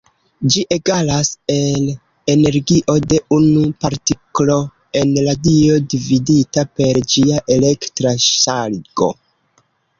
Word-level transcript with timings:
Ĝi 0.53 0.61
egalas 0.75 1.27
el 1.55 1.83
energio 2.33 2.95
de 3.13 3.19
unu 3.37 3.67
partiklo 3.85 4.57
en 5.03 5.13
radio 5.29 5.79
dividita 5.95 6.67
per 6.81 7.03
ĝia 7.15 7.41
elektra 7.61 8.19
ŝargo. 8.29 9.15